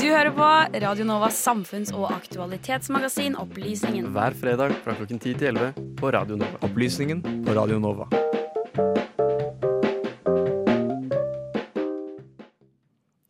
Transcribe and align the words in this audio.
Du 0.00 0.06
hører 0.08 0.30
på 0.32 0.46
Radio 0.82 1.04
Novas 1.04 1.36
samfunns- 1.44 1.92
og 1.92 2.08
aktualitetsmagasin 2.14 3.36
Opplysningen. 3.40 4.08
Hver 4.14 4.36
fredag 4.40 4.72
fra 4.84 4.94
klokken 4.96 5.20
10 5.20 5.34
til 5.42 5.50
11 5.52 5.94
på 6.00 6.12
Radio 6.14 6.38
Nova. 6.40 6.60
Opplysningen 6.66 7.20
på 7.44 7.54
Radio 7.56 7.78
Nova. 7.82 8.08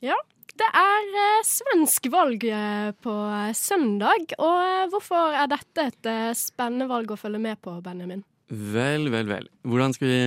Ja, 0.06 0.16
det 0.62 0.70
er 0.84 1.12
eh, 1.26 1.44
svensk 1.46 2.06
valg 2.14 2.44
eh, 2.48 2.90
på 3.02 3.14
eh, 3.28 3.52
søndag. 3.56 4.36
Og 4.38 4.58
eh, 4.64 4.88
hvorfor 4.92 5.36
er 5.42 5.50
dette 5.50 5.88
et 5.90 6.10
eh, 6.14 6.32
spennende 6.38 6.88
valg 6.90 7.10
å 7.12 7.18
følge 7.20 7.42
med 7.42 7.60
på, 7.64 7.76
Benjamin? 7.84 8.22
Vel, 8.50 9.10
vel, 9.12 9.28
vel. 9.30 9.50
Hvordan 9.66 9.92
skal 9.94 10.08
vi 10.10 10.22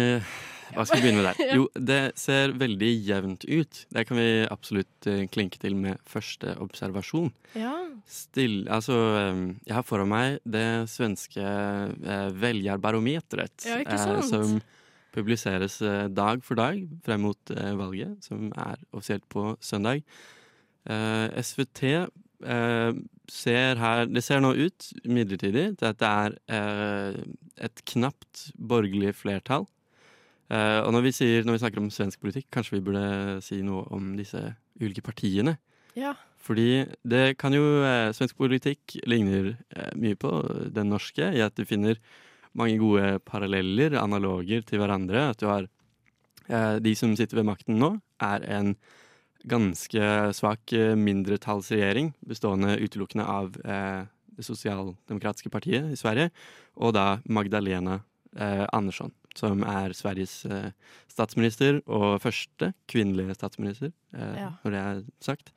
Hva 0.74 0.86
skal 0.88 1.00
vi 1.00 1.06
begynne 1.08 1.22
med 1.22 1.30
der? 1.30 1.54
Jo, 1.58 1.68
det 1.78 2.02
ser 2.20 2.54
veldig 2.58 2.92
jevnt 3.06 3.46
ut. 3.46 3.84
Det 3.94 4.06
kan 4.10 4.20
vi 4.20 4.28
absolutt 4.50 5.10
eh, 5.10 5.26
klinke 5.32 5.60
til 5.62 5.78
med 5.80 6.02
første 6.10 6.56
observasjon. 6.64 7.32
Ja. 7.60 7.74
Still, 8.10 8.64
altså, 8.72 8.98
eh, 9.20 9.42
jeg 9.68 9.78
har 9.78 9.86
foran 9.88 10.12
meg 10.12 10.40
det 10.44 10.68
svenske 10.92 11.44
eh, 11.44 12.30
velgerbarometeret. 12.42 13.68
Ja, 13.70 13.80
ikke 13.84 13.98
eh, 13.98 14.06
sant? 14.08 14.30
som 14.32 14.62
publiseres 15.14 15.78
dag 16.10 16.42
for 16.42 16.58
dag 16.58 16.80
frem 17.06 17.22
mot 17.28 17.52
valget, 17.78 18.16
som 18.26 18.48
er 18.58 18.80
offisielt 18.98 19.28
på 19.30 19.52
søndag. 19.62 20.02
SVT 20.90 21.84
ser 23.30 23.78
her 23.78 24.10
Det 24.10 24.24
ser 24.26 24.42
nå 24.42 24.56
ut, 24.58 24.88
midlertidig, 25.06 25.68
til 25.78 25.92
at 25.92 26.00
det 26.02 26.10
er 26.58 27.14
et 27.62 27.84
knapt 27.94 28.48
borgerlig 28.58 29.14
flertall. 29.20 29.68
Eh, 30.54 30.80
og 30.84 30.92
når 30.94 31.08
vi, 31.08 31.14
sier, 31.16 31.46
når 31.48 31.58
vi 31.58 31.64
snakker 31.64 31.82
om 31.82 31.90
svensk 31.94 32.22
politikk, 32.22 32.50
kanskje 32.54 32.78
vi 32.78 32.84
burde 32.86 33.06
si 33.46 33.62
noe 33.66 33.88
om 33.96 34.14
disse 34.20 34.42
ulike 34.82 35.06
partiene. 35.06 35.58
ja. 35.98 36.16
Fordi 36.44 36.84
det 37.08 37.38
kan 37.40 37.54
jo 37.56 37.64
eh, 37.88 38.12
Svensk 38.12 38.36
politikk 38.36 38.98
ligner 39.08 39.54
eh, 39.72 39.94
mye 39.96 40.18
på 40.20 40.32
den 40.76 40.90
norske 40.92 41.30
i 41.32 41.40
at 41.40 41.56
du 41.56 41.64
finner 41.64 41.96
mange 42.52 42.76
gode 42.82 43.22
paralleller, 43.24 43.96
analoger 43.96 44.66
til 44.68 44.82
hverandre. 44.82 45.30
At 45.32 45.40
du 45.40 45.48
har 45.48 45.70
eh, 46.50 46.82
De 46.84 46.94
som 47.00 47.16
sitter 47.16 47.40
ved 47.40 47.48
makten 47.48 47.80
nå, 47.80 47.94
er 48.20 48.44
en 48.58 48.76
ganske 49.48 50.10
svak 50.36 50.72
mindretallsregjering 51.00 52.14
bestående 52.28 52.76
utelukkende 52.80 53.24
av 53.28 53.56
eh, 53.64 54.04
det 54.36 54.46
sosialdemokratiske 54.48 55.52
partiet 55.54 55.92
i 55.94 56.00
Sverige, 56.00 56.30
og 56.76 56.96
da 56.96 57.22
Magdalena 57.24 58.02
eh, 58.36 58.66
Andersson, 58.74 59.14
som 59.36 59.64
er 59.64 59.94
Sveriges 59.98 60.46
eh, 60.46 60.72
statsminister 61.10 61.82
og 61.88 62.20
første 62.22 62.74
kvinnelige 62.92 63.36
statsminister, 63.38 63.92
eh, 64.14 64.36
Ja. 64.40 64.50
når 64.64 64.72
det 64.72 64.82
er 64.84 65.04
sagt. 65.22 65.52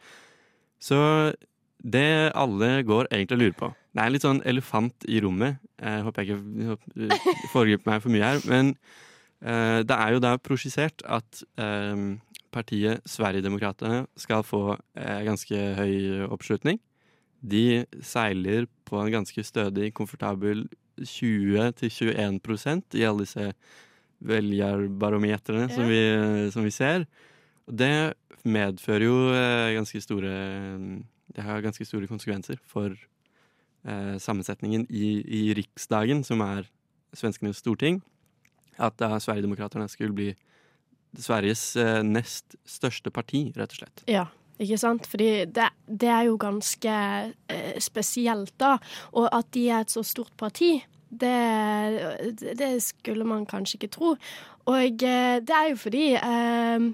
Så 0.81 1.35
det 1.83 2.33
alle 2.35 2.83
går 2.85 3.09
egentlig 3.13 3.37
og 3.37 3.43
lurer 3.43 3.59
på 3.61 3.69
Det 3.95 4.03
er 4.03 4.07
en 4.07 4.13
litt 4.13 4.23
sånn 4.27 4.43
elefant 4.45 5.05
i 5.09 5.21
rommet. 5.25 5.59
Jeg 5.81 6.03
håper 6.05 6.23
jeg 6.23 6.37
ikke 6.37 6.69
håper- 6.71 7.49
foregriper 7.53 7.87
meg 7.91 8.03
for 8.03 8.11
mye 8.13 8.25
her. 8.29 8.41
Men 8.49 8.77
eh, 9.43 9.83
det 9.83 9.97
er 9.97 10.13
jo 10.13 10.21
da 10.21 10.37
prosjisert 10.37 11.01
at 11.09 11.43
eh, 11.57 12.17
partiet 12.53 13.01
Sverigedemokraterna 13.09 14.07
skal 14.17 14.43
få 14.45 14.77
eh, 14.97 15.23
ganske 15.25 15.57
høy 15.77 16.27
oppslutning. 16.29 16.79
De 17.47 17.85
seiler 18.03 18.67
på 18.85 19.01
en 19.01 19.13
ganske 19.13 19.45
stødig, 19.45 19.93
komfortabel 19.95 20.67
20-21 21.01 22.97
i 22.97 23.05
alle 23.07 23.27
disse 23.27 23.51
velgerbarometrene 24.27 25.69
som, 25.73 25.89
vi, 25.91 26.01
som 26.55 26.65
vi 26.65 26.73
ser. 26.73 27.05
Og 27.67 27.77
det 27.81 28.15
medfører 28.47 29.05
jo 29.05 29.17
eh, 29.35 29.75
ganske 29.77 30.01
store 30.01 30.33
Det 31.35 31.43
har 31.45 31.65
ganske 31.65 31.85
store 31.85 32.09
konsekvenser 32.09 32.61
for 32.65 32.95
eh, 32.95 34.17
sammensetningen 34.23 34.87
i, 34.89 35.09
i 35.27 35.43
Riksdagen, 35.59 36.25
som 36.25 36.41
er 36.41 36.71
svenskenes 37.17 37.61
storting. 37.61 38.01
At 38.79 38.97
da 39.01 39.19
Sverigedemokraterna 39.21 39.89
skulle 39.89 40.17
bli 40.17 40.31
Sveriges 41.17 41.77
eh, 41.77 42.03
nest 42.05 42.57
største 42.69 43.11
parti, 43.11 43.49
rett 43.57 43.73
og 43.73 43.83
slett. 43.83 44.05
Ja, 44.11 44.27
ikke 44.63 44.79
sant? 44.81 45.07
Fordi 45.09 45.31
det, 45.53 45.69
det 45.87 46.11
er 46.13 46.27
jo 46.29 46.37
ganske 46.41 46.97
eh, 47.53 47.79
spesielt, 47.83 48.55
da. 48.61 48.77
Og 49.17 49.29
at 49.33 49.49
de 49.57 49.67
er 49.71 49.85
et 49.85 49.93
så 49.93 50.05
stort 50.07 50.35
parti, 50.41 50.79
det, 51.11 52.57
det 52.59 52.71
skulle 52.85 53.25
man 53.29 53.47
kanskje 53.49 53.79
ikke 53.81 53.93
tro. 53.95 54.15
Og 54.67 55.03
eh, 55.07 55.37
det 55.47 55.55
er 55.55 55.69
jo 55.71 55.77
fordi 55.79 56.07
eh, 56.19 56.87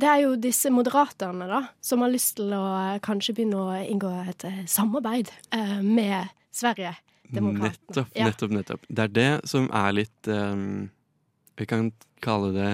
det 0.00 0.08
er 0.08 0.20
jo 0.24 0.32
disse 0.38 0.70
moderaterne 0.74 1.46
da, 1.50 1.60
som 1.82 2.02
har 2.04 2.10
lyst 2.12 2.36
til 2.40 2.52
å 2.56 2.62
eh, 2.94 2.98
kanskje 3.04 3.34
begynne 3.38 3.60
å 3.62 3.78
inngå 3.84 4.10
et 4.30 4.46
samarbeid 4.70 5.30
eh, 5.54 5.78
med 5.82 6.30
Sverige. 6.50 6.96
Nettopp, 7.30 8.08
Ja. 8.18 8.26
nettopp, 8.26 8.50
nettopp. 8.50 8.86
Det 8.90 9.04
er 9.06 9.12
det 9.14 9.28
som 9.46 9.68
er 9.70 9.92
litt 9.94 10.26
Vi 11.60 11.66
kan 11.70 11.92
kalle 12.24 12.48
det 12.56 12.64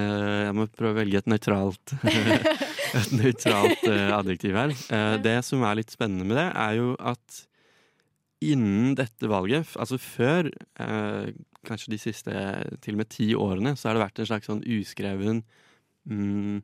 Jeg 0.47 0.55
må 0.57 0.65
prøve 0.73 0.95
å 0.95 0.97
velge 1.03 1.19
et 1.21 1.29
nøytralt 1.29 1.93
Et 2.97 3.13
nøytralt 3.19 3.85
adjektiv 4.17 4.57
her. 4.57 4.73
Det 5.21 5.35
som 5.45 5.61
er 5.69 5.77
litt 5.83 5.93
spennende 5.93 6.25
med 6.25 6.39
det, 6.41 6.47
er 6.57 6.79
jo 6.79 6.95
at 6.97 7.43
innen 8.45 8.95
dette 8.99 9.29
valget, 9.31 9.71
altså 9.81 9.99
før 10.01 10.51
eh, 10.83 11.31
kanskje 11.67 11.93
de 11.93 12.01
siste 12.01 12.35
til 12.85 12.97
og 12.97 13.01
med 13.01 13.11
ti 13.13 13.31
årene, 13.35 13.75
så 13.77 13.89
har 13.89 13.97
det 13.97 14.05
vært 14.05 14.21
en 14.21 14.29
slags 14.31 14.51
sånn 14.51 14.65
uskreven 14.77 15.43
mm, 16.05 16.61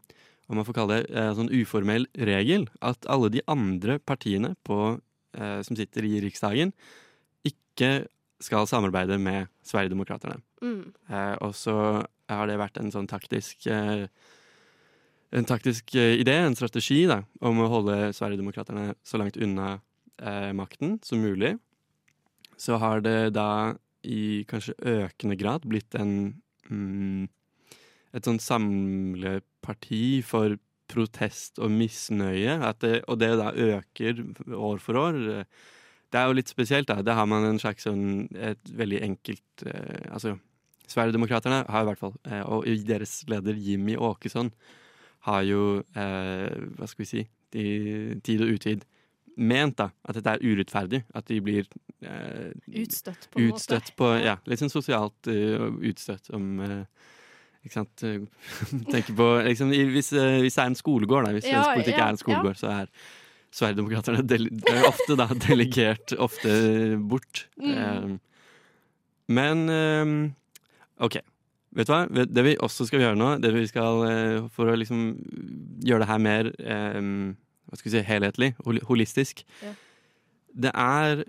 Om 0.50 0.58
man 0.58 0.66
får 0.68 0.76
kalle 0.76 0.98
det 1.00 1.14
eh, 1.16 1.30
sånn 1.38 1.52
uformell 1.54 2.06
regel. 2.28 2.66
At 2.84 3.06
alle 3.10 3.30
de 3.32 3.40
andre 3.48 3.96
partiene 3.98 4.52
på, 4.66 4.98
eh, 5.38 5.60
som 5.64 5.78
sitter 5.78 6.04
i 6.04 6.18
Riksdagen, 6.20 6.74
ikke 7.48 8.04
skal 8.42 8.66
samarbeide 8.68 9.16
med 9.22 9.48
Sverigedemokraterna. 9.64 10.36
Mm. 10.60 10.92
Eh, 11.08 11.34
og 11.40 11.54
så 11.56 12.02
har 12.28 12.50
det 12.50 12.60
vært 12.60 12.78
en 12.82 12.92
sånn 12.94 13.10
taktisk 13.10 13.66
eh, 13.70 14.06
En 15.32 15.46
taktisk 15.48 15.94
eh, 15.96 16.18
idé, 16.20 16.34
en 16.44 16.52
strategi, 16.52 17.06
da, 17.08 17.22
om 17.40 17.62
å 17.64 17.70
holde 17.72 18.10
Sverigedemokraterna 18.12 18.90
så 19.00 19.16
langt 19.16 19.38
unna 19.40 19.78
eh, 20.20 20.50
makten 20.56 20.98
som 21.04 21.22
mulig. 21.22 21.54
Så 22.60 22.78
har 22.82 23.00
det 23.04 23.32
da 23.36 23.74
i 24.02 24.42
kanskje 24.50 24.74
økende 24.82 25.38
grad 25.38 25.66
blitt 25.68 25.94
en 25.98 26.34
mm, 26.68 27.30
Et 28.12 28.26
sånn 28.28 28.36
samleparti 28.44 30.20
for 30.20 30.58
protest 30.92 31.56
og 31.64 31.70
misnøye. 31.72 32.58
Det, 32.76 32.98
og 33.08 33.16
det 33.22 33.30
da 33.40 33.46
øker 33.56 34.20
år 34.52 34.82
for 34.84 34.98
år. 35.00 35.16
Det 36.12 36.20
er 36.20 36.28
jo 36.28 36.36
litt 36.36 36.52
spesielt, 36.52 36.90
da. 36.90 37.00
Da 37.00 37.16
har 37.16 37.28
man 37.30 37.46
en 37.48 37.60
slags 37.60 37.86
sånn 37.88 38.26
et 38.36 38.72
veldig 38.76 39.00
enkelt 39.06 39.64
eh, 39.64 40.10
Altså, 40.12 40.36
Sverigedemokraterna 40.92 41.62
har 41.72 41.84
i 41.84 41.88
hvert 41.88 42.02
fall, 42.02 42.16
eh, 42.28 42.42
og 42.44 42.66
deres 42.84 43.22
leder 43.30 43.56
Jimmy 43.56 43.96
Åkesson, 43.96 44.52
har 45.28 45.46
jo 45.48 45.80
eh, 45.96 46.52
Hva 46.76 46.88
skal 46.90 47.04
vi 47.04 47.08
si 47.08 47.22
i 47.56 47.66
tid 48.24 48.44
og 48.44 48.58
utid 48.58 48.84
ment 49.36 49.78
da, 49.78 49.88
at 50.04 50.18
dette 50.18 50.34
er 50.36 50.44
urettferdig. 50.44 51.02
At 51.16 51.28
de 51.30 51.40
blir 51.44 51.66
eh, 52.04 52.52
Utstøtt, 52.82 53.28
på 53.32 53.46
utstøtt 53.48 53.92
på 53.98 54.12
Ja, 54.20 54.36
litt 54.50 54.62
sånn 54.62 54.72
sosialt 54.72 55.30
uh, 55.30 55.70
utstøtt 55.88 56.30
om 56.36 56.60
uh, 56.60 57.08
ikke 57.62 57.76
sant 57.76 58.04
eh, 58.06 58.22
Tenker 58.92 59.16
på 59.16 59.28
liksom, 59.46 59.72
hvis, 59.72 60.12
uh, 60.16 60.38
hvis 60.42 60.58
det 60.58 60.64
er 60.64 60.70
en 60.70 60.78
skolegård, 60.78 61.28
da, 61.28 61.34
hvis 61.36 61.48
Ja, 61.48 61.62
svensk 61.62 61.82
politikk 61.82 61.98
ja, 61.98 62.04
er 62.04 62.14
en 62.14 62.22
skolegård, 62.22 62.60
så 62.60 62.72
er 62.76 62.94
Sverigedemokraterna 63.52 64.22
er 64.24 64.86
ofte 64.88 65.14
da 65.20 65.26
delegert 65.46 66.14
ofte 66.16 66.52
bort. 66.96 67.42
Mm. 67.60 67.74
Um, 67.76 68.14
men 69.28 69.66
um, 69.68 70.14
OK. 71.04 71.18
Vet 71.76 71.88
du 71.88 71.92
hva? 71.92 72.06
Det 72.08 72.44
vi 72.46 72.54
også 72.64 72.86
skal 72.88 73.04
gjøre 73.04 73.18
nå, 73.20 73.28
det 73.44 73.50
vi 73.52 73.66
skal 73.68 74.48
for 74.56 74.72
å 74.72 74.78
liksom 74.80 75.04
gjøre 75.84 76.00
det 76.02 76.08
her 76.08 76.24
mer 76.24 76.48
eh, 76.60 76.98
hva 77.72 77.78
skal 77.80 77.88
vi 77.88 77.94
si, 77.96 78.04
helhetlig, 78.04 78.50
hol- 78.66 78.82
holistisk 78.90 79.42
Ja. 79.64 79.72
Det 80.52 80.70
er 80.76 81.24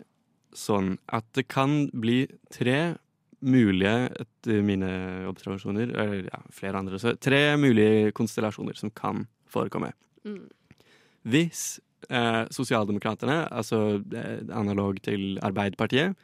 sånn 0.53 0.97
at 1.07 1.23
det 1.33 1.45
kan 1.47 1.85
bli 1.95 2.25
tre 2.51 2.97
mulige, 3.43 4.11
etter 4.19 4.59
mine 4.63 4.89
observasjoner, 5.31 5.93
eller 5.95 6.27
ja, 6.27 6.41
flere 6.51 6.77
andre 6.79 6.99
også, 6.99 7.15
tre 7.23 7.55
mulige 7.59 8.11
konstellasjoner 8.15 8.75
som 8.75 8.91
kan 8.91 9.23
forekomme. 9.47 9.93
Mm. 10.27 10.43
Hvis 11.23 11.79
eh, 12.09 12.43
Sosialdemokraterne, 12.51 13.47
altså 13.51 14.03
eh, 14.13 14.43
analog 14.51 14.99
til 15.03 15.39
Arbeiderpartiet, 15.43 16.15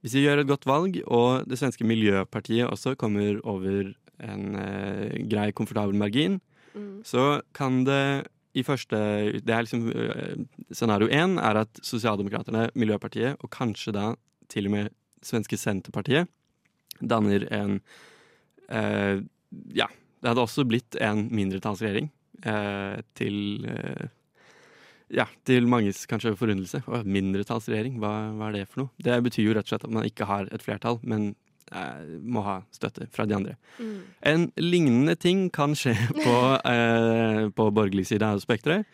hvis 0.00 0.12
de 0.16 0.22
gjør 0.24 0.40
et 0.44 0.48
godt 0.48 0.64
valg, 0.68 0.96
og 1.06 1.44
det 1.48 1.58
svenske 1.60 1.84
Miljøpartiet 1.84 2.68
også 2.70 2.96
kommer 2.96 3.40
over 3.44 3.92
en 4.24 4.54
eh, 4.56 5.18
grei, 5.28 5.50
komfortabel 5.52 5.94
margin, 5.94 6.40
Mm. 6.76 7.00
så 7.02 7.40
kan 7.56 7.80
det 7.86 8.28
i 8.58 8.64
første 8.66 8.98
Det 9.44 9.54
er 9.54 9.64
liksom 9.64 9.86
eh, 9.92 10.34
Scenario 10.74 11.08
én 11.08 11.38
er 11.42 11.62
at 11.62 11.80
Sosialdemokraterne, 11.84 12.68
Miljøpartiet 12.78 13.38
og 13.42 13.52
kanskje 13.54 13.94
da 13.96 14.10
til 14.50 14.68
og 14.68 14.74
med 14.74 14.92
svenske 15.24 15.58
Senterpartiet 15.60 16.28
danner 17.00 17.46
en 17.54 17.80
eh, 18.68 19.24
ja, 19.74 19.88
Det 20.20 20.30
hadde 20.30 20.44
også 20.44 20.66
blitt 20.68 20.98
en 21.02 21.28
mindretallsregjering 21.34 22.10
eh, 22.44 23.00
til 23.18 23.66
eh, 23.70 24.08
ja, 25.08 25.24
til 25.48 25.64
manges 25.70 26.02
kanskje 26.08 26.34
forundelse. 26.36 26.82
Å, 26.84 27.00
mindretallsregjering, 27.08 27.96
hva, 28.02 28.12
hva 28.36 28.50
er 28.50 28.58
det 28.58 28.66
for 28.68 28.82
noe? 28.82 28.90
Det 29.00 29.14
betyr 29.24 29.46
jo 29.46 29.54
rett 29.56 29.68
og 29.68 29.72
slett 29.72 29.86
at 29.88 29.94
man 29.94 30.08
ikke 30.08 30.28
har 30.28 30.50
et 30.52 30.64
flertall, 30.64 30.98
men 31.00 31.30
eh, 31.72 32.14
må 32.22 32.44
ha 32.46 32.60
støtte 32.74 33.08
fra 33.14 33.26
de 33.28 33.36
andre. 33.36 33.56
Mm. 33.78 33.98
En 34.32 34.46
lignende 34.60 35.16
ting 35.20 35.48
kan 35.54 35.76
skje 35.78 35.96
på, 36.24 36.38
eh, 36.70 37.48
på 37.50 37.68
borgerlig 37.74 38.08
side 38.10 38.26
av 38.26 38.42
spekteret. 38.44 38.88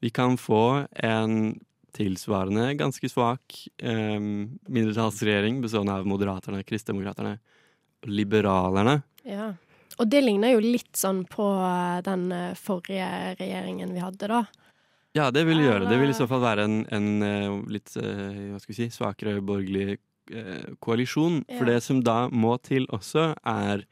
Vi 0.00 0.12
kan 0.14 0.38
få 0.40 0.86
en 1.04 1.58
tilsvarende 1.92 2.70
ganske 2.78 3.08
svak 3.10 3.56
eh, 3.82 4.20
mindretallsregjering 4.20 5.58
bestående 5.64 5.98
av 5.98 6.06
Moderaterne, 6.08 6.62
Kristdemokraterne 6.64 7.34
og 8.00 8.14
Liberalerne. 8.14 9.00
Ja. 9.26 9.52
Og 10.00 10.08
det 10.08 10.22
ligner 10.24 10.54
jo 10.54 10.62
litt 10.64 10.96
sånn 10.96 11.24
på 11.28 11.46
eh, 11.60 12.00
den 12.06 12.30
eh, 12.32 12.56
forrige 12.58 13.08
regjeringen 13.40 13.92
vi 13.92 14.02
hadde, 14.02 14.30
da. 14.30 14.44
Ja, 15.16 15.26
det 15.34 15.42
vil 15.48 15.58
det 15.58 15.66
gjøre. 15.66 15.88
Det 15.90 15.98
vil 15.98 16.12
i 16.12 16.16
så 16.16 16.28
fall 16.30 16.44
være 16.44 16.64
en, 16.68 16.78
en 16.94 17.26
eh, 17.26 17.56
litt 17.74 17.90
hva 17.98 18.60
skal 18.62 18.72
vi 18.72 18.78
si, 18.78 18.88
svakere 18.94 19.42
borgerlig 19.44 19.98
koalisjon. 20.84 21.42
For 21.58 21.68
det 21.68 21.80
som 21.82 22.02
da 22.06 22.28
må 22.28 22.56
til 22.66 22.86
også, 22.94 23.34
er 23.46 23.84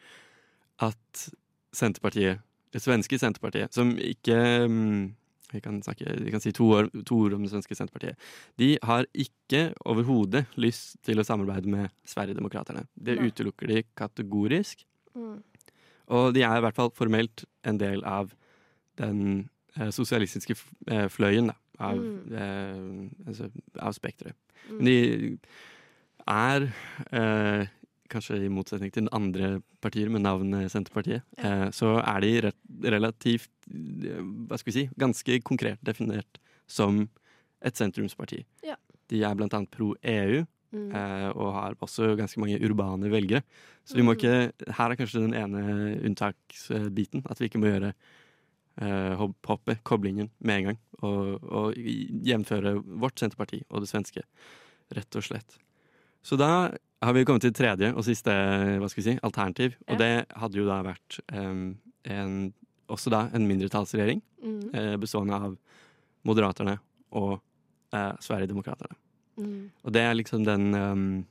at 0.85 1.29
Senterpartiet, 1.75 2.40
det 2.73 2.82
svenske 2.85 3.19
Senterpartiet, 3.20 3.75
som 3.75 3.94
ikke 3.99 4.37
mm, 4.69 5.14
vi 5.52 5.61
kan, 5.64 5.79
snakke, 5.82 6.05
vi 6.25 6.31
kan 6.32 6.43
si 6.44 6.52
to, 6.52 6.67
ord, 6.76 6.90
to 7.08 7.17
ord 7.25 7.35
om 7.38 7.44
det 7.44 7.50
svenske 7.52 7.76
Senterpartiet. 7.76 8.19
De 8.61 8.75
har 8.85 9.06
ikke 9.17 9.70
overhodet 9.88 10.44
lyst 10.61 10.99
til 11.06 11.20
å 11.20 11.25
samarbeide 11.25 11.70
med 11.73 11.88
Sverigedemokraterna. 12.08 12.85
Det 12.94 13.17
Nei. 13.17 13.31
utelukker 13.31 13.70
de 13.70 13.82
kategorisk. 13.96 14.85
Mm. 15.17 15.38
Og 16.14 16.35
de 16.37 16.44
er 16.44 16.58
i 16.61 16.64
hvert 16.64 16.76
fall 16.76 16.93
formelt 16.96 17.46
en 17.69 17.81
del 17.81 18.05
av 18.08 18.35
den 19.00 19.49
eh, 19.76 19.88
sosialistiske 19.94 20.56
eh, 20.90 21.08
fløyen 21.12 21.50
da, 21.52 21.56
av, 21.79 21.96
Mm. 21.96 22.32
eh, 22.35 23.29
altså, 23.29 23.50
av 23.79 23.93
spekteret. 23.96 24.35
Mm. 24.69 24.76
Men 24.76 24.85
de 24.85 25.38
er, 26.28 26.69
eh, 27.12 27.66
kanskje 28.08 28.38
i 28.44 28.48
motsetning 28.52 28.92
til 28.92 29.08
andre 29.12 29.62
partier 29.84 30.08
med 30.10 30.22
navnet 30.25 30.70
Senterpartiet, 30.72 31.22
eh, 31.38 31.69
så 31.76 31.98
er 32.02 32.20
de 32.25 32.30
re 32.46 32.52
relativt, 32.84 33.50
eh, 33.70 34.20
hva 34.48 34.58
skal 34.58 34.72
vi 34.72 34.76
si, 34.78 34.90
ganske 34.98 35.40
konkret 35.42 35.78
definert 35.84 36.38
som 36.66 37.08
et 37.62 37.75
sentrumsparti. 37.75 38.44
Ja. 38.64 38.76
De 39.08 39.22
er 39.25 39.34
blant 39.34 39.52
annet 39.54 39.70
pro 39.70 39.94
EU, 40.02 40.46
Mm. 40.70 40.90
eh, 40.94 41.30
og 41.32 41.54
har 41.54 41.75
også 41.80 42.14
ganske 42.14 42.36
mange 42.38 42.58
urbane 42.60 43.08
velgere. 43.08 43.42
Så 43.86 43.94
vi 43.96 44.02
må 44.02 44.12
Mm. 44.12 44.19
ikke, 44.19 44.52
her 44.75 44.90
er 44.90 44.96
kanskje 44.96 45.22
den 45.22 45.32
ene 45.32 45.98
unntaksbiten, 46.04 47.22
at 47.30 47.38
vi 47.38 47.48
ikke 47.48 47.58
må 47.58 47.72
gjøre 47.72 47.94
hoppet, 49.16 49.46
hopp- 49.48 49.82
koblingen 49.82 50.28
med 50.40 50.58
en 50.58 50.64
gang, 50.64 50.78
og, 51.02 51.42
og 51.50 51.75
jevnføre 51.75 52.76
vårt 52.84 53.19
Senterparti 53.19 53.62
og 53.70 53.80
det 53.80 53.88
svenske, 53.88 54.22
rett 54.94 55.16
og 55.16 55.22
slett. 55.25 55.56
Så 56.22 56.36
da 56.36 56.70
har 57.02 57.12
vi 57.14 57.24
kommet 57.24 57.42
til 57.42 57.52
tredje 57.54 57.92
og 57.94 58.02
siste 58.04 58.30
hva 58.30 58.88
skal 58.90 59.02
vi 59.02 59.10
si, 59.12 59.18
alternativ, 59.22 59.76
og 59.88 59.94
Ja. 59.94 59.98
det 59.98 60.26
hadde 60.36 60.58
jo 60.58 60.66
da 60.66 60.82
vært 60.82 61.20
um, 61.32 61.78
en, 62.04 62.52
også 62.88 63.10
da 63.10 63.28
en 63.34 63.46
mindretallsregjering 63.48 64.22
Mm. 64.42 64.70
uh, 64.74 64.96
bestående 64.96 65.34
av 65.34 65.56
Moderaterne 66.24 66.78
og 67.12 67.40
uh, 67.94 68.12
Sverigedemokraterna. 68.22 68.94
Mm. 69.38 69.70
Og 69.84 69.92
det 69.92 70.02
er 70.02 70.14
liksom 70.14 70.44
den 70.44 70.74
um, 70.74 71.26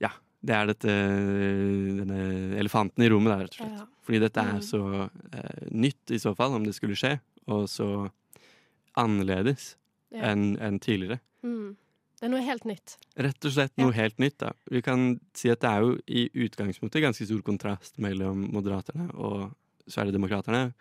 Ja, 0.00 0.10
det 0.42 0.54
er 0.56 0.66
dette 0.66 0.88
denne 0.88 2.56
elefanten 2.58 3.04
i 3.04 3.08
rommet 3.10 3.30
der, 3.34 3.44
rett 3.44 3.54
og 3.54 3.60
slett. 3.60 3.78
Ja. 3.78 3.86
Fordi 4.06 4.18
dette 4.24 4.40
er 4.40 4.54
Mm. 4.58 4.62
så 4.62 4.80
uh, 5.10 5.66
nytt 5.70 6.10
i 6.10 6.18
så 6.18 6.34
fall, 6.36 6.54
om 6.54 6.64
det 6.64 6.74
skulle 6.74 6.96
skje, 6.98 7.20
og 7.46 7.68
så 7.68 8.10
annerledes 8.96 9.76
Ja. 10.10 10.32
enn 10.32 10.56
en 10.60 10.78
tidligere. 10.80 11.20
Mm. 11.44 11.76
Det 12.20 12.28
er 12.28 12.32
noe 12.34 12.44
helt 12.44 12.66
nytt. 12.68 12.98
Rett 13.16 13.46
og 13.48 13.52
slett 13.54 13.72
noe 13.80 13.94
helt 13.96 14.18
nytt. 14.20 14.36
da. 14.42 14.50
Vi 14.70 14.82
kan 14.84 15.18
si 15.34 15.48
at 15.48 15.60
det 15.64 15.70
er 15.70 15.80
jo 15.86 15.94
i 16.06 16.26
utgangspunktet 16.46 17.00
ganske 17.02 17.24
stor 17.26 17.40
kontrast 17.46 17.96
mellom 17.98 18.42
Moderaterne 18.52 19.08
og 19.16 19.54
Sverigedemokraterne. 19.88 20.74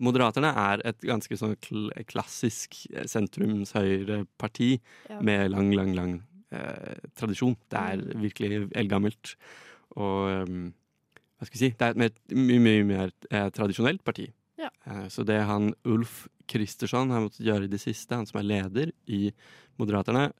Moderaterne 0.00 0.52
er 0.56 0.80
et 0.86 1.00
ganske 1.04 1.36
sånn 1.36 1.56
kl 1.60 1.90
klassisk 2.08 2.86
eh, 2.94 3.02
sentrumshøyreparti 3.04 4.80
Ja. 5.10 5.20
med 5.20 5.50
lang, 5.50 5.72
lang, 5.74 5.94
lang 5.94 6.22
eh, 6.52 6.94
tradisjon. 7.16 7.56
Det 7.68 7.78
er 7.78 7.96
Mm. 7.98 8.20
virkelig 8.22 8.72
eldgammelt. 8.74 9.34
Og 9.96 10.48
um, 10.48 10.72
hva 11.38 11.46
skal 11.46 11.58
vi 11.58 11.58
si 11.58 11.70
Det 11.70 11.82
er 11.82 11.90
et 11.90 11.96
mer- 11.96 12.36
mye, 12.36 12.60
mye 12.60 12.84
mer 12.84 13.10
eh, 13.30 13.50
tradisjonelt 13.50 14.02
parti. 14.04 14.32
Ja. 14.58 14.68
Eh, 14.86 15.08
så 15.08 15.24
det 15.24 15.42
han 15.46 15.74
Ulf 15.84 16.28
Kristersson 16.46 17.10
har 17.10 17.20
måttet 17.28 17.44
gjøre 17.46 17.64
i 17.64 17.68
det 17.68 17.80
siste, 17.80 18.14
han 18.14 18.26
som 18.26 18.38
er 18.40 18.44
leder 18.44 18.92
i 19.08 19.32
Moderaterne, 19.78 20.32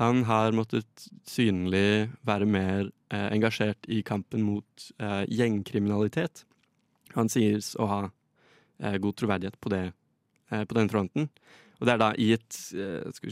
han 0.00 0.24
har 0.24 0.54
måttet 0.56 1.08
synlig 1.28 2.08
være 2.26 2.48
mer 2.48 2.88
eh, 3.12 3.28
engasjert 3.34 3.88
i 3.92 4.00
kampen 4.06 4.44
mot 4.46 4.86
eh, 4.98 5.24
gjengkriminalitet. 5.28 6.46
Han 7.16 7.28
sies 7.32 7.74
å 7.76 7.88
ha 7.90 8.00
eh, 8.06 8.96
god 8.96 9.18
troverdighet 9.20 9.58
på, 9.60 9.72
det, 9.74 9.84
eh, 10.50 10.64
på 10.64 10.78
den 10.78 10.88
fronten. 10.92 11.28
Og 11.80 11.88
det 11.88 11.96
er 11.96 12.00
da 12.00 12.10
i 12.16 12.30
et, 12.38 12.58
eh, 12.78 13.28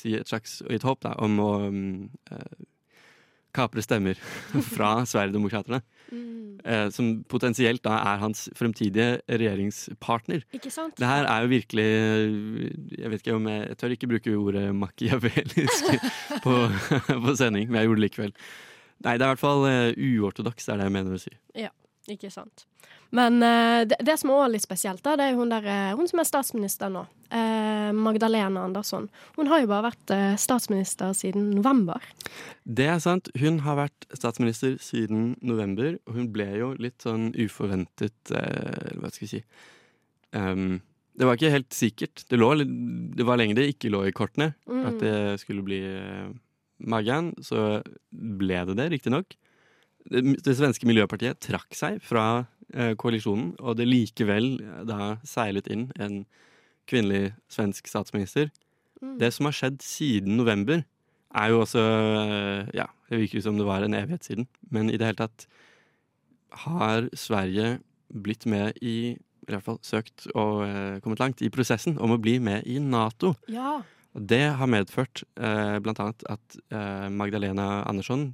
si 0.00 0.16
et 0.18 0.30
slags 0.30 0.60
et 0.66 0.86
håp 0.86 1.04
da, 1.06 1.14
om 1.22 1.38
å 1.44 1.50
um, 1.68 1.82
kapre 3.56 3.82
stemmer 3.84 4.20
fra 4.74 5.00
Sverigedemokraterna. 5.08 5.80
Mm. 6.10 6.58
Eh, 6.64 6.86
som 6.92 7.10
potensielt 7.30 7.82
da 7.86 7.96
er 8.02 8.22
hans 8.22 8.48
fremtidige 8.58 9.20
regjeringspartner. 9.30 10.44
Ikke 10.56 10.72
sant? 10.72 10.96
Det 11.00 11.08
her 11.08 11.24
er 11.24 11.44
jo 11.44 11.52
virkelig 11.52 11.86
Jeg 12.98 13.12
vet 13.12 13.22
ikke 13.22 13.36
om 13.38 13.46
jeg, 13.48 13.68
jeg 13.68 13.78
tør 13.80 13.94
ikke 13.96 14.10
bruke 14.10 14.36
ordet 14.36 14.64
machiavellisk 14.76 15.92
på, 16.44 16.56
på 17.08 17.36
sending, 17.38 17.70
men 17.70 17.80
jeg 17.80 17.90
gjorde 17.90 18.00
det 18.00 18.08
likevel. 18.08 18.34
Nei, 19.00 19.14
det 19.16 19.24
er 19.24 19.30
i 19.30 19.32
hvert 19.32 19.40
fall 19.40 19.62
uortodoks, 19.64 20.10
uortodoks, 20.20 20.68
er 20.68 20.80
det 20.80 20.90
jeg 20.90 20.96
mener 20.98 21.16
å 21.16 21.22
si. 21.22 21.32
Ikke 22.10 22.30
sant. 22.32 22.66
Men 23.14 23.38
uh, 23.42 23.82
det, 23.86 23.98
det 24.06 24.16
som 24.20 24.30
er 24.30 24.38
også 24.38 24.52
litt 24.54 24.64
spesielt, 24.64 25.02
da, 25.04 25.16
det 25.18 25.30
er 25.30 25.38
hun, 25.38 25.50
der, 25.50 25.66
eh, 25.66 25.94
hun 25.98 26.08
som 26.10 26.22
er 26.22 26.28
statsminister 26.28 26.92
nå. 26.92 27.04
Uh, 27.30 27.90
Magdalena 27.94 28.64
Andersson. 28.66 29.08
Hun 29.36 29.50
har 29.50 29.62
jo 29.62 29.70
bare 29.70 29.90
vært 29.90 30.12
uh, 30.14 30.34
statsminister 30.40 31.14
siden 31.18 31.50
november. 31.54 32.02
Det 32.64 32.86
er 32.90 33.00
sant. 33.02 33.30
Hun 33.38 33.60
har 33.66 33.78
vært 33.78 34.06
statsminister 34.18 34.76
siden 34.82 35.34
november, 35.42 35.98
og 36.06 36.18
hun 36.18 36.30
ble 36.34 36.48
jo 36.58 36.72
litt 36.82 37.02
sånn 37.02 37.30
uforventet 37.38 38.30
Hva 38.30 39.10
skal 39.10 39.26
jeg 39.26 39.30
si 39.32 39.40
um, 40.34 40.78
Det 41.18 41.26
var 41.26 41.38
ikke 41.38 41.52
helt 41.54 41.74
sikkert. 41.74 42.24
Det, 42.30 42.38
lå, 42.38 42.52
det 42.62 43.26
var 43.26 43.38
lenge 43.40 43.58
det 43.58 43.68
ikke 43.74 43.92
lå 43.92 44.06
i 44.08 44.14
kortene 44.14 44.52
Mm. 44.70 44.84
at 44.86 45.00
det 45.02 45.16
skulle 45.42 45.66
bli 45.66 45.80
Maggan. 46.78 47.34
Så 47.44 47.82
ble 48.10 48.62
det 48.70 48.76
det, 48.78 48.86
riktignok. 48.94 49.34
Det, 50.08 50.22
det 50.44 50.56
svenske 50.56 50.88
miljøpartiet 50.88 51.40
trakk 51.44 51.76
seg 51.76 51.98
fra 52.04 52.46
eh, 52.72 52.94
koalisjonen, 52.98 53.52
og 53.60 53.76
det 53.78 53.88
likevel 53.88 54.54
eh, 54.62 54.80
da 54.88 55.16
seilet 55.28 55.68
inn 55.70 55.90
en 56.00 56.22
kvinnelig 56.90 57.34
svensk 57.52 57.90
statsminister. 57.90 58.50
Mm. 59.00 59.18
Det 59.20 59.30
som 59.34 59.48
har 59.48 59.56
skjedd 59.56 59.78
siden 59.84 60.38
november, 60.40 60.82
er 61.30 61.52
jo 61.52 61.60
også 61.62 61.82
eh, 61.82 62.70
Ja, 62.74 62.88
det 63.10 63.22
virker 63.22 63.38
jo 63.38 63.46
som 63.46 63.58
det 63.58 63.68
var 63.68 63.84
en 63.86 63.94
evighet 63.94 64.26
siden, 64.26 64.48
men 64.70 64.90
i 64.90 64.98
det 64.98 65.10
hele 65.10 65.22
tatt 65.22 65.46
har 66.66 67.06
Sverige 67.14 67.78
blitt 68.10 68.46
med 68.50 68.78
i 68.82 69.16
i 69.40 69.52
hvert 69.54 69.64
fall 69.66 69.78
søkt 69.82 70.28
og 70.38 70.60
eh, 70.62 70.98
kommet 71.02 71.18
langt 71.22 71.40
i 71.42 71.48
prosessen 71.50 71.96
om 71.98 72.12
å 72.14 72.20
bli 72.22 72.36
med 72.42 72.66
i 72.70 72.76
Nato. 72.82 73.32
Ja. 73.50 73.80
Det 74.14 74.42
har 74.58 74.70
medført 74.70 75.22
blant 75.34 76.00
annet 76.02 76.22
at 76.30 76.56
eh, 76.74 77.08
Magdalena 77.14 77.80
Andersson, 77.88 78.28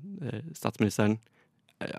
statsministeren, 0.56 1.18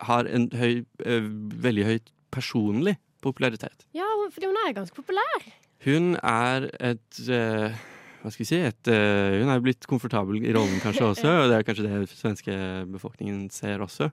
har 0.07 0.25
en 0.25 0.49
høy, 0.57 0.85
eh, 1.05 1.27
veldig 1.67 1.85
høy 1.85 1.97
personlig 2.33 2.97
popularitet. 3.21 3.85
ja, 3.97 4.05
fordi 4.31 4.45
hun 4.49 4.57
er 4.65 4.73
ganske 4.77 4.95
populær. 4.97 5.45
Hun 5.85 6.15
er 6.23 6.67
et 6.79 7.19
eh, 7.29 7.77
Hva 8.23 8.31
skal 8.33 8.41
vi 8.43 8.47
si? 8.49 8.57
Et, 8.65 8.89
uh, 8.89 9.37
hun 9.39 9.49
er 9.53 9.61
blitt 9.63 9.85
komfortabel 9.87 10.41
i 10.43 10.51
rollen 10.51 10.81
kanskje 10.83 11.05
også, 11.13 11.29
og 11.43 11.49
det 11.51 11.59
er 11.59 11.63
kanskje 11.67 11.85
det 11.87 12.09
svenske 12.09 12.55
befolkningen 12.91 13.45
ser 13.53 13.79
også. 13.85 14.09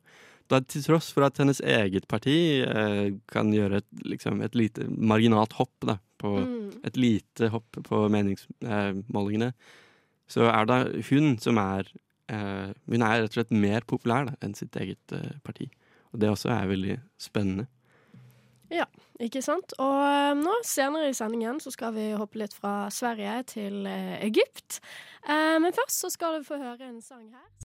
Da, 0.52 0.60
til 0.60 0.84
tross 0.84 1.08
for 1.16 1.24
at 1.24 1.38
hennes 1.40 1.58
eget 1.64 2.04
parti 2.06 2.60
uh, 2.62 3.08
kan 3.32 3.48
gjøre 3.50 3.80
et, 3.80 3.86
liksom, 4.04 4.42
et 4.44 4.54
lite 4.54 4.84
marginalt 4.92 5.56
hopp 5.58 5.72
da, 5.88 5.96
på 6.20 6.34
Mm. 6.44 6.70
et 6.84 6.96
lite 6.96 7.48
hopp 7.52 7.76
på 7.84 7.98
meningsmålingene, 8.12 9.50
så 10.30 10.46
er 10.52 10.64
det 10.68 11.04
hun 11.10 11.34
som 11.42 11.58
er 11.60 11.88
Hun 12.30 13.02
er 13.04 13.20
rett 13.20 13.32
og 13.32 13.36
slett 13.36 13.50
mer 13.52 13.84
populær 13.88 14.30
da, 14.30 14.36
enn 14.44 14.54
sitt 14.56 14.76
eget 14.80 15.12
eh, 15.12 15.34
parti. 15.44 15.68
Og 16.14 16.20
det 16.22 16.30
også 16.30 16.52
er 16.54 16.70
veldig 16.70 16.98
spennende. 17.20 17.66
Ja, 18.72 18.86
Ikke 19.22 19.42
sant? 19.44 19.74
Og 19.78 19.98
eh, 20.02 20.32
nå 20.38 20.54
senere 20.66 21.12
i 21.12 21.14
sendingen 21.14 21.60
så 21.62 21.70
skal 21.70 21.94
vi 21.94 22.08
hoppe 22.18 22.40
litt 22.40 22.54
fra 22.56 22.88
Sverige 22.90 23.36
til 23.52 23.84
eh, 23.86 24.16
Egypt. 24.26 24.80
Eh, 25.22 25.56
men 25.62 25.74
først 25.76 26.02
så 26.02 26.10
skal 26.10 26.40
du 26.40 26.46
få 26.46 26.58
høre 26.58 26.88
en 26.88 26.98
sang 27.04 27.28
her. 27.28 27.46